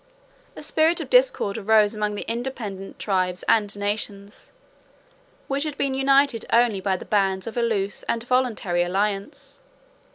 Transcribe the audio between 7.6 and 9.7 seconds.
loose and voluntary alliance.